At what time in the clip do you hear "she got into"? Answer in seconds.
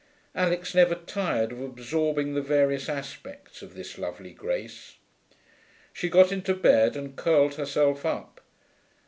5.93-6.55